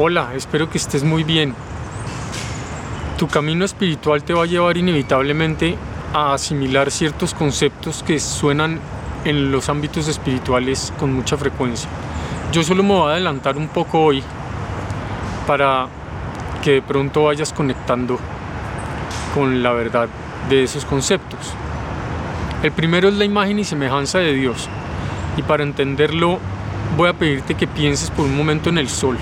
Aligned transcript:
Hola, 0.00 0.30
espero 0.36 0.70
que 0.70 0.78
estés 0.78 1.02
muy 1.02 1.24
bien. 1.24 1.56
Tu 3.18 3.26
camino 3.26 3.64
espiritual 3.64 4.22
te 4.22 4.32
va 4.32 4.44
a 4.44 4.46
llevar 4.46 4.76
inevitablemente 4.76 5.76
a 6.14 6.34
asimilar 6.34 6.92
ciertos 6.92 7.34
conceptos 7.34 8.04
que 8.04 8.20
suenan 8.20 8.78
en 9.24 9.50
los 9.50 9.68
ámbitos 9.68 10.06
espirituales 10.06 10.92
con 11.00 11.12
mucha 11.12 11.36
frecuencia. 11.36 11.90
Yo 12.52 12.62
solo 12.62 12.84
me 12.84 12.90
voy 12.90 13.08
a 13.08 13.14
adelantar 13.14 13.56
un 13.56 13.66
poco 13.66 13.98
hoy 13.98 14.22
para 15.48 15.88
que 16.62 16.74
de 16.74 16.82
pronto 16.82 17.24
vayas 17.24 17.52
conectando 17.52 18.20
con 19.34 19.64
la 19.64 19.72
verdad 19.72 20.08
de 20.48 20.62
esos 20.62 20.84
conceptos. 20.84 21.40
El 22.62 22.70
primero 22.70 23.08
es 23.08 23.14
la 23.14 23.24
imagen 23.24 23.58
y 23.58 23.64
semejanza 23.64 24.18
de 24.20 24.32
Dios. 24.32 24.68
Y 25.36 25.42
para 25.42 25.64
entenderlo 25.64 26.38
voy 26.96 27.08
a 27.08 27.14
pedirte 27.14 27.56
que 27.56 27.66
pienses 27.66 28.12
por 28.12 28.26
un 28.26 28.36
momento 28.36 28.68
en 28.68 28.78
el 28.78 28.88
sol. 28.88 29.18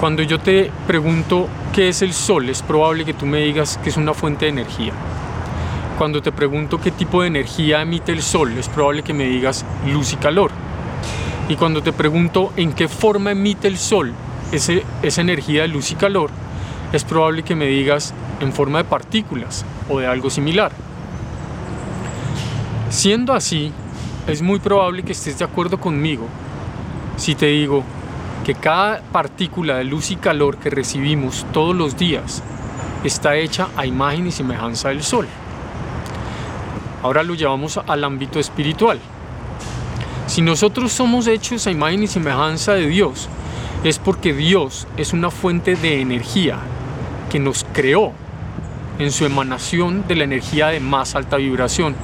Cuando 0.00 0.22
yo 0.22 0.40
te 0.40 0.72
pregunto 0.86 1.46
qué 1.74 1.90
es 1.90 2.00
el 2.00 2.14
sol, 2.14 2.48
es 2.48 2.62
probable 2.62 3.04
que 3.04 3.12
tú 3.12 3.26
me 3.26 3.40
digas 3.40 3.78
que 3.84 3.90
es 3.90 3.98
una 3.98 4.14
fuente 4.14 4.46
de 4.46 4.50
energía. 4.50 4.94
Cuando 5.98 6.22
te 6.22 6.32
pregunto 6.32 6.80
qué 6.80 6.90
tipo 6.90 7.20
de 7.20 7.28
energía 7.28 7.82
emite 7.82 8.10
el 8.10 8.22
sol, 8.22 8.56
es 8.56 8.66
probable 8.70 9.02
que 9.02 9.12
me 9.12 9.24
digas 9.24 9.66
luz 9.92 10.14
y 10.14 10.16
calor. 10.16 10.52
Y 11.50 11.56
cuando 11.56 11.82
te 11.82 11.92
pregunto 11.92 12.50
en 12.56 12.72
qué 12.72 12.88
forma 12.88 13.32
emite 13.32 13.68
el 13.68 13.76
sol 13.76 14.14
esa 14.52 15.20
energía 15.20 15.62
de 15.62 15.68
luz 15.68 15.90
y 15.90 15.96
calor, 15.96 16.30
es 16.94 17.04
probable 17.04 17.42
que 17.42 17.54
me 17.54 17.66
digas 17.66 18.14
en 18.40 18.54
forma 18.54 18.78
de 18.78 18.84
partículas 18.84 19.66
o 19.90 19.98
de 19.98 20.06
algo 20.06 20.30
similar. 20.30 20.72
Siendo 22.88 23.34
así, 23.34 23.70
es 24.26 24.40
muy 24.40 24.60
probable 24.60 25.02
que 25.02 25.12
estés 25.12 25.38
de 25.38 25.44
acuerdo 25.44 25.78
conmigo 25.78 26.26
si 27.18 27.34
te 27.34 27.46
digo 27.46 27.84
que 28.44 28.54
cada 28.54 29.00
partícula 29.12 29.76
de 29.76 29.84
luz 29.84 30.10
y 30.10 30.16
calor 30.16 30.56
que 30.56 30.70
recibimos 30.70 31.46
todos 31.52 31.76
los 31.76 31.96
días 31.96 32.42
está 33.04 33.36
hecha 33.36 33.68
a 33.76 33.86
imagen 33.86 34.26
y 34.26 34.32
semejanza 34.32 34.88
del 34.88 35.02
Sol. 35.02 35.26
Ahora 37.02 37.22
lo 37.22 37.34
llevamos 37.34 37.78
al 37.78 38.04
ámbito 38.04 38.38
espiritual. 38.38 38.98
Si 40.26 40.42
nosotros 40.42 40.92
somos 40.92 41.26
hechos 41.26 41.66
a 41.66 41.70
imagen 41.70 42.02
y 42.02 42.06
semejanza 42.06 42.74
de 42.74 42.86
Dios, 42.86 43.28
es 43.84 43.98
porque 43.98 44.34
Dios 44.34 44.86
es 44.96 45.12
una 45.12 45.30
fuente 45.30 45.74
de 45.76 46.00
energía 46.00 46.58
que 47.30 47.38
nos 47.38 47.64
creó 47.72 48.12
en 48.98 49.12
su 49.12 49.24
emanación 49.24 50.06
de 50.06 50.16
la 50.16 50.24
energía 50.24 50.68
de 50.68 50.80
más 50.80 51.14
alta 51.14 51.36
vibración. 51.36 51.96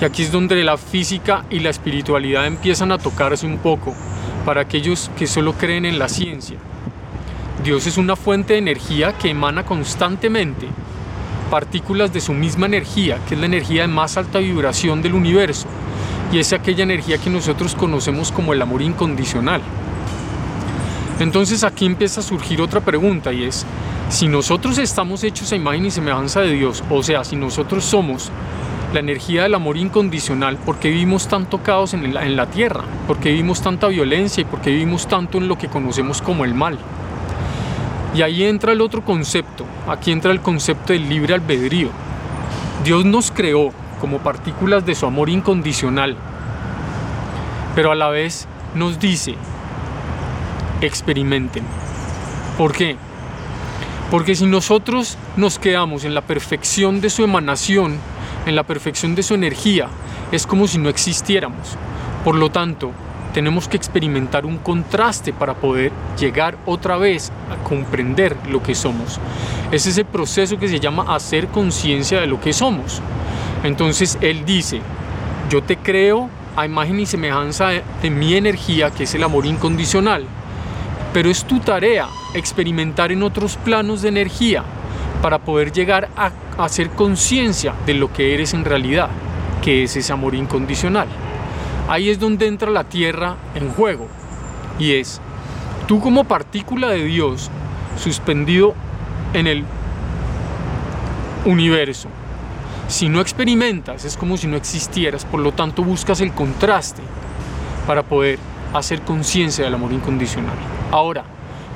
Y 0.00 0.04
aquí 0.04 0.22
es 0.22 0.32
donde 0.32 0.62
la 0.64 0.78
física 0.78 1.44
y 1.50 1.60
la 1.60 1.70
espiritualidad 1.70 2.46
empiezan 2.46 2.92
a 2.92 2.98
tocarse 2.98 3.46
un 3.46 3.58
poco 3.58 3.94
para 4.48 4.62
aquellos 4.62 5.10
que 5.14 5.26
solo 5.26 5.52
creen 5.52 5.84
en 5.84 5.98
la 5.98 6.08
ciencia. 6.08 6.56
Dios 7.62 7.86
es 7.86 7.98
una 7.98 8.16
fuente 8.16 8.54
de 8.54 8.60
energía 8.60 9.12
que 9.12 9.28
emana 9.28 9.66
constantemente 9.66 10.66
partículas 11.50 12.14
de 12.14 12.22
su 12.22 12.32
misma 12.32 12.64
energía, 12.64 13.18
que 13.28 13.34
es 13.34 13.40
la 13.40 13.44
energía 13.44 13.82
de 13.82 13.88
más 13.88 14.16
alta 14.16 14.38
vibración 14.38 15.02
del 15.02 15.12
universo, 15.12 15.66
y 16.32 16.38
es 16.38 16.54
aquella 16.54 16.82
energía 16.82 17.18
que 17.18 17.28
nosotros 17.28 17.74
conocemos 17.74 18.32
como 18.32 18.54
el 18.54 18.62
amor 18.62 18.80
incondicional. 18.80 19.60
Entonces 21.20 21.62
aquí 21.62 21.84
empieza 21.84 22.20
a 22.20 22.24
surgir 22.24 22.62
otra 22.62 22.80
pregunta 22.80 23.34
y 23.34 23.44
es, 23.44 23.66
si 24.08 24.28
nosotros 24.28 24.78
estamos 24.78 25.24
hechos 25.24 25.52
a 25.52 25.56
imagen 25.56 25.84
y 25.84 25.90
semejanza 25.90 26.40
de 26.40 26.52
Dios, 26.52 26.82
o 26.88 27.02
sea, 27.02 27.22
si 27.22 27.36
nosotros 27.36 27.84
somos 27.84 28.30
la 28.92 29.00
energía 29.00 29.42
del 29.42 29.54
amor 29.54 29.76
incondicional, 29.76 30.56
¿por 30.56 30.78
qué 30.78 30.88
vivimos 30.88 31.28
tanto 31.28 31.62
caos 31.62 31.92
en 31.92 32.14
la, 32.14 32.24
en 32.24 32.36
la 32.36 32.46
tierra? 32.46 32.84
¿Por 33.06 33.18
qué 33.18 33.30
vivimos 33.30 33.60
tanta 33.60 33.88
violencia 33.88 34.40
y 34.40 34.44
por 34.44 34.60
qué 34.60 34.70
vivimos 34.70 35.06
tanto 35.06 35.38
en 35.38 35.46
lo 35.46 35.58
que 35.58 35.68
conocemos 35.68 36.22
como 36.22 36.44
el 36.44 36.54
mal? 36.54 36.78
Y 38.14 38.22
ahí 38.22 38.44
entra 38.44 38.72
el 38.72 38.80
otro 38.80 39.04
concepto, 39.04 39.64
aquí 39.86 40.10
entra 40.10 40.32
el 40.32 40.40
concepto 40.40 40.94
del 40.94 41.08
libre 41.08 41.34
albedrío. 41.34 41.90
Dios 42.82 43.04
nos 43.04 43.30
creó 43.30 43.70
como 44.00 44.18
partículas 44.18 44.86
de 44.86 44.94
su 44.94 45.04
amor 45.04 45.28
incondicional, 45.28 46.16
pero 47.74 47.92
a 47.92 47.94
la 47.94 48.08
vez 48.08 48.48
nos 48.74 48.98
dice, 48.98 49.34
experimenten. 50.80 51.64
¿Por 52.56 52.72
qué? 52.72 52.96
Porque 54.10 54.34
si 54.34 54.46
nosotros 54.46 55.18
nos 55.36 55.58
quedamos 55.58 56.04
en 56.04 56.14
la 56.14 56.22
perfección 56.22 57.02
de 57.02 57.10
su 57.10 57.22
emanación, 57.22 57.98
en 58.48 58.56
la 58.56 58.62
perfección 58.64 59.14
de 59.14 59.22
su 59.22 59.34
energía, 59.34 59.88
es 60.32 60.46
como 60.46 60.66
si 60.66 60.78
no 60.78 60.88
existiéramos. 60.88 61.76
Por 62.24 62.34
lo 62.34 62.50
tanto, 62.50 62.92
tenemos 63.32 63.68
que 63.68 63.76
experimentar 63.76 64.46
un 64.46 64.58
contraste 64.58 65.32
para 65.32 65.54
poder 65.54 65.92
llegar 66.18 66.56
otra 66.66 66.96
vez 66.96 67.30
a 67.50 67.62
comprender 67.62 68.36
lo 68.50 68.62
que 68.62 68.74
somos. 68.74 69.20
Es 69.70 69.86
ese 69.86 70.04
proceso 70.04 70.58
que 70.58 70.68
se 70.68 70.80
llama 70.80 71.14
hacer 71.14 71.48
conciencia 71.48 72.20
de 72.20 72.26
lo 72.26 72.40
que 72.40 72.52
somos. 72.52 73.02
Entonces 73.62 74.18
Él 74.20 74.44
dice, 74.44 74.80
yo 75.50 75.62
te 75.62 75.76
creo 75.76 76.30
a 76.56 76.66
imagen 76.66 76.98
y 76.98 77.06
semejanza 77.06 77.68
de, 77.68 77.82
de 78.02 78.10
mi 78.10 78.34
energía, 78.34 78.90
que 78.90 79.04
es 79.04 79.14
el 79.14 79.22
amor 79.22 79.46
incondicional, 79.46 80.24
pero 81.12 81.30
es 81.30 81.44
tu 81.44 81.60
tarea 81.60 82.08
experimentar 82.34 83.12
en 83.12 83.22
otros 83.22 83.56
planos 83.56 84.02
de 84.02 84.08
energía 84.08 84.64
para 85.22 85.38
poder 85.38 85.72
llegar 85.72 86.08
a 86.16 86.32
hacer 86.58 86.90
conciencia 86.90 87.74
de 87.86 87.94
lo 87.94 88.12
que 88.12 88.34
eres 88.34 88.54
en 88.54 88.64
realidad, 88.64 89.08
que 89.62 89.82
es 89.84 89.96
ese 89.96 90.12
amor 90.12 90.34
incondicional. 90.34 91.08
Ahí 91.88 92.10
es 92.10 92.18
donde 92.18 92.46
entra 92.46 92.70
la 92.70 92.84
tierra 92.84 93.36
en 93.54 93.70
juego 93.70 94.08
y 94.78 94.92
es 94.92 95.20
tú 95.86 96.00
como 96.00 96.24
partícula 96.24 96.88
de 96.88 97.04
Dios 97.04 97.50
suspendido 97.96 98.74
en 99.32 99.46
el 99.46 99.64
universo. 101.44 102.08
Si 102.88 103.08
no 103.08 103.20
experimentas 103.20 104.04
es 104.04 104.16
como 104.16 104.36
si 104.36 104.46
no 104.46 104.56
existieras, 104.56 105.24
por 105.24 105.40
lo 105.40 105.52
tanto 105.52 105.82
buscas 105.82 106.20
el 106.20 106.32
contraste 106.32 107.02
para 107.86 108.02
poder 108.02 108.38
hacer 108.74 109.02
conciencia 109.02 109.64
del 109.64 109.74
amor 109.74 109.92
incondicional. 109.92 110.56
Ahora, 110.90 111.24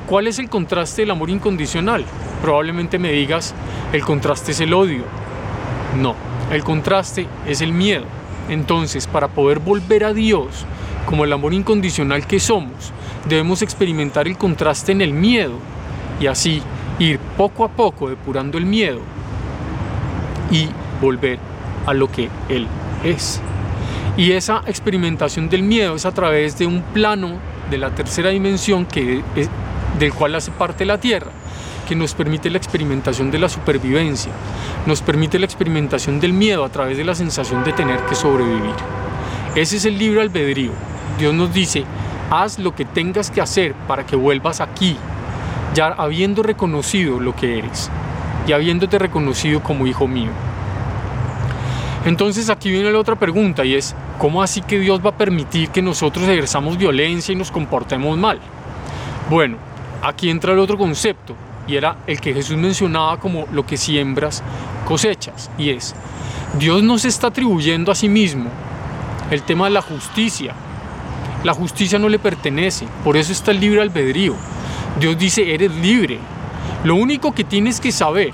¿cuál 0.07 0.27
es 0.27 0.39
el 0.39 0.49
contraste 0.49 1.03
del 1.03 1.11
amor 1.11 1.31
incondicional? 1.31 2.05
Probablemente 2.43 2.99
me 2.99 3.13
digas, 3.13 3.55
el 3.93 4.03
contraste 4.03 4.51
es 4.51 4.61
el 4.61 4.75
odio. 4.75 5.05
No, 6.01 6.17
el 6.51 6.65
contraste 6.65 7.27
es 7.47 7.61
el 7.61 7.73
miedo. 7.73 8.05
Entonces, 8.49 9.07
para 9.07 9.29
poder 9.29 9.61
volver 9.61 10.05
a 10.05 10.13
Dios 10.13 10.67
como 11.07 11.25
el 11.25 11.33
amor 11.33 11.55
incondicional 11.55 12.27
que 12.27 12.41
somos, 12.41 12.93
debemos 13.29 13.63
experimentar 13.63 14.27
el 14.27 14.37
contraste 14.37 14.93
en 14.93 15.01
el 15.01 15.13
miedo 15.13 15.55
y 16.21 16.27
así 16.27 16.63
ir 16.99 17.19
poco 17.37 17.65
a 17.65 17.69
poco 17.69 18.09
depurando 18.09 18.59
el 18.59 18.67
miedo 18.67 18.99
y 20.51 20.69
volver 21.01 21.39
a 21.87 21.95
lo 21.95 22.11
que 22.11 22.29
Él 22.49 22.67
es. 23.05 23.41
Y 24.17 24.33
esa 24.33 24.63
experimentación 24.67 25.49
del 25.49 25.63
miedo 25.63 25.95
es 25.95 26.05
a 26.05 26.13
través 26.13 26.59
de 26.59 26.67
un 26.67 26.83
plano 26.83 27.39
de 27.71 27.79
la 27.79 27.95
tercera 27.95 28.31
dimensión 28.31 28.85
que 28.85 29.23
del 29.99 30.13
cual 30.13 30.35
hace 30.35 30.51
parte 30.51 30.85
la 30.85 30.99
Tierra, 30.99 31.31
que 31.89 31.95
nos 31.95 32.15
permite 32.15 32.51
la 32.51 32.59
experimentación 32.59 33.31
de 33.31 33.39
la 33.39 33.49
supervivencia, 33.49 34.33
nos 34.87 35.03
permite 35.03 35.39
la 35.39 35.47
experimentación 35.47 36.21
del 36.21 36.33
miedo 36.33 36.65
a 36.65 36.69
través 36.69 36.97
de 36.97 37.05
la 37.05 37.15
sensación 37.15 37.65
de 37.65 37.73
tener 37.73 38.01
que 38.07 38.15
sobrevivir. 38.15 38.75
Ese 39.55 39.77
es 39.77 39.85
el 39.85 39.99
libre 39.99 40.23
albedrío. 40.23 40.73
Dios 41.19 41.35
nos 41.35 41.53
dice, 41.53 41.85
haz 42.31 42.59
lo 42.59 42.75
que 42.75 42.85
tengas 42.85 43.31
que 43.31 43.41
hacer 43.41 43.75
para 43.87 44.07
que 44.07 44.17
vuelvas 44.17 44.61
aquí, 44.61 44.97
ya 45.75 45.89
habiendo 45.89 46.43
reconocido 46.43 47.21
lo 47.21 47.37
que 47.37 47.59
eres 47.59 47.91
y 48.47 48.53
habiéndote 48.53 48.99
reconocido 48.99 49.63
como 49.63 49.87
hijo 49.87 50.09
mío. 50.09 50.31
Entonces 52.05 52.51
aquí 52.51 52.71
viene 52.71 52.91
la 52.91 52.99
otra 52.99 53.15
pregunta 53.15 53.65
y 53.65 53.75
es, 53.75 53.95
¿cómo 54.19 54.43
así 54.43 54.61
que 54.61 54.81
Dios 54.81 55.05
va 55.05 55.11
a 55.11 55.17
permitir 55.17 55.69
que 55.69 55.83
nosotros 55.83 56.27
ejerzamos 56.29 56.77
violencia 56.77 57.33
y 57.33 57.37
nos 57.37 57.53
comportemos 57.53 58.19
mal? 58.19 58.41
Bueno, 59.31 59.57
aquí 60.03 60.29
entra 60.31 60.53
el 60.53 60.59
otro 60.59 60.77
concepto 60.77 61.35
y 61.67 61.77
era 61.77 61.99
el 62.07 62.21
que 62.21 62.35
Jesús 62.35 62.57
mencionaba 62.57 63.19
como 63.19 63.47
lo 63.53 63.65
que 63.65 63.77
siembras 63.77 64.43
cosechas 64.85 65.51
y 65.57 65.71
es, 65.71 65.95
Dios 66.59 66.83
nos 66.83 67.05
está 67.05 67.29
atribuyendo 67.29 67.93
a 67.93 67.95
sí 67.95 68.09
mismo 68.09 68.51
el 69.31 69.43
tema 69.43 69.65
de 69.65 69.71
la 69.71 69.83
justicia. 69.83 70.55
La 71.45 71.55
justicia 71.55 71.99
no 71.99 72.09
le 72.09 72.19
pertenece, 72.19 72.87
por 73.03 73.17
eso 73.17 73.33
está 73.33 73.51
el 73.51 73.61
libre 73.61 73.81
albedrío. 73.81 74.35
Dios 75.01 75.19
dice, 75.19 75.55
eres 75.55 75.75
libre. 75.77 76.19
Lo 76.85 76.95
único 76.95 77.33
que 77.33 77.43
tienes 77.43 77.81
que 77.81 77.91
saber 77.91 78.33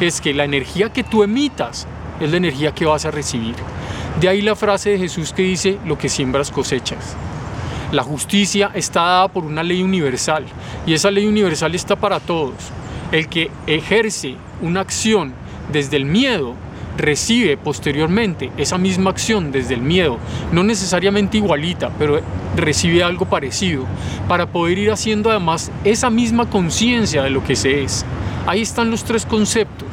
es 0.00 0.20
que 0.20 0.32
la 0.32 0.44
energía 0.44 0.92
que 0.92 1.04
tú 1.04 1.22
emitas 1.22 1.86
es 2.18 2.30
la 2.30 2.38
energía 2.38 2.74
que 2.74 2.86
vas 2.86 3.04
a 3.04 3.10
recibir. 3.10 3.54
De 4.20 4.28
ahí 4.28 4.40
la 4.40 4.56
frase 4.56 4.90
de 4.90 4.98
Jesús 4.98 5.32
que 5.32 5.42
dice, 5.42 5.78
lo 5.84 5.98
que 5.98 6.08
siembras 6.08 6.50
cosechas. 6.50 7.16
La 7.92 8.02
justicia 8.02 8.70
está 8.74 9.02
dada 9.02 9.28
por 9.28 9.44
una 9.44 9.62
ley 9.62 9.82
universal 9.82 10.46
y 10.86 10.94
esa 10.94 11.10
ley 11.10 11.26
universal 11.26 11.74
está 11.74 11.94
para 11.94 12.20
todos. 12.20 12.54
El 13.12 13.28
que 13.28 13.50
ejerce 13.66 14.36
una 14.62 14.80
acción 14.80 15.34
desde 15.70 15.98
el 15.98 16.06
miedo 16.06 16.54
recibe 16.96 17.58
posteriormente 17.58 18.50
esa 18.56 18.78
misma 18.78 19.10
acción 19.10 19.52
desde 19.52 19.74
el 19.74 19.82
miedo, 19.82 20.16
no 20.52 20.62
necesariamente 20.62 21.36
igualita, 21.36 21.90
pero 21.98 22.18
recibe 22.56 23.04
algo 23.04 23.26
parecido, 23.26 23.84
para 24.26 24.46
poder 24.46 24.78
ir 24.78 24.90
haciendo 24.90 25.30
además 25.30 25.70
esa 25.84 26.08
misma 26.08 26.48
conciencia 26.48 27.22
de 27.22 27.28
lo 27.30 27.44
que 27.44 27.56
se 27.56 27.82
es. 27.82 28.06
Ahí 28.46 28.62
están 28.62 28.90
los 28.90 29.04
tres 29.04 29.26
conceptos 29.26 29.88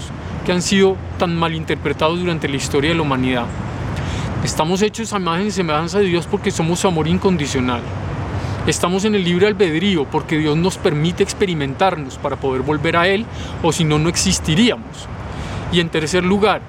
que 0.46 0.54
han 0.54 0.62
sido 0.62 0.96
tan 1.18 1.36
mal 1.36 1.54
interpretados 1.54 2.18
durante 2.18 2.48
la 2.48 2.56
historia 2.56 2.92
de 2.92 2.96
la 2.96 3.02
humanidad. 3.02 3.46
Estamos 4.44 4.82
hechos 4.82 5.12
a 5.12 5.18
imagen 5.18 5.48
y 5.48 5.52
semejanza 5.52 6.00
de 6.00 6.06
Dios 6.06 6.26
porque 6.26 6.50
somos 6.50 6.80
su 6.80 6.88
amor 6.88 7.10
incondicional. 7.10 7.82
Estamos 8.68 9.04
en 9.04 9.16
el 9.16 9.26
libre 9.26 9.48
albedrío 9.48 10.06
porque 10.06 10.38
Dios 10.38 10.56
nos 10.56 10.78
permite 10.78 11.24
experimentarnos 11.24 12.18
para 12.18 12.38
poder 12.38 12.62
volver 12.62 12.96
a 12.96 13.06
Él 13.06 13.26
o 13.62 13.74
si 13.74 13.84
no, 13.84 14.00
no 14.00 14.08
existiríamos. 14.08 15.10
Y 15.74 15.82
en 15.82 15.90
tercer 15.90 16.24
lugar, 16.24 16.62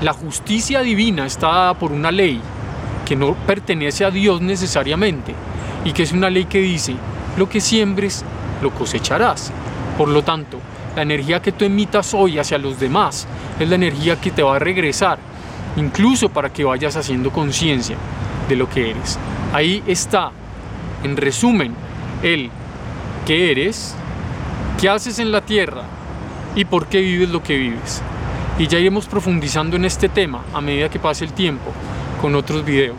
la 0.00 0.12
justicia 0.12 0.80
divina 0.80 1.26
está 1.26 1.46
dada 1.46 1.74
por 1.74 1.92
una 1.92 2.10
ley 2.10 2.40
que 3.06 3.14
no 3.14 3.34
pertenece 3.34 4.04
a 4.04 4.10
Dios 4.10 4.40
necesariamente 4.40 5.32
y 5.84 5.92
que 5.92 6.02
es 6.02 6.10
una 6.10 6.28
ley 6.28 6.46
que 6.46 6.58
dice, 6.58 6.96
lo 7.36 7.48
que 7.48 7.60
siembres, 7.60 8.24
lo 8.60 8.70
cosecharás. 8.70 9.52
Por 9.96 10.08
lo 10.08 10.24
tanto, 10.24 10.58
la 10.96 11.02
energía 11.02 11.40
que 11.40 11.52
tú 11.52 11.64
emitas 11.64 12.14
hoy 12.14 12.40
hacia 12.40 12.58
los 12.58 12.80
demás 12.80 13.28
es 13.60 13.68
la 13.68 13.76
energía 13.76 14.20
que 14.20 14.32
te 14.32 14.42
va 14.42 14.56
a 14.56 14.58
regresar, 14.58 15.18
incluso 15.76 16.28
para 16.28 16.52
que 16.52 16.64
vayas 16.64 16.96
haciendo 16.96 17.30
conciencia 17.30 17.96
de 18.48 18.56
lo 18.56 18.68
que 18.68 18.90
eres. 18.90 19.18
Ahí 19.52 19.82
está, 19.86 20.30
en 21.02 21.16
resumen, 21.16 21.74
el 22.22 22.50
que 23.26 23.50
eres, 23.50 23.94
qué 24.80 24.88
haces 24.88 25.18
en 25.18 25.32
la 25.32 25.40
tierra 25.40 25.82
y 26.54 26.64
por 26.64 26.86
qué 26.86 27.00
vives 27.00 27.30
lo 27.30 27.42
que 27.42 27.56
vives. 27.56 28.02
Y 28.58 28.66
ya 28.66 28.78
iremos 28.78 29.06
profundizando 29.06 29.76
en 29.76 29.84
este 29.84 30.08
tema 30.08 30.42
a 30.52 30.60
medida 30.60 30.88
que 30.88 30.98
pase 30.98 31.24
el 31.24 31.32
tiempo 31.32 31.72
con 32.20 32.34
otros 32.34 32.64
videos. 32.64 32.96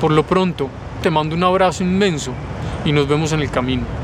Por 0.00 0.10
lo 0.10 0.22
pronto, 0.24 0.68
te 1.02 1.10
mando 1.10 1.34
un 1.34 1.44
abrazo 1.44 1.82
inmenso 1.82 2.32
y 2.84 2.92
nos 2.92 3.06
vemos 3.06 3.32
en 3.32 3.40
el 3.40 3.50
camino. 3.50 4.03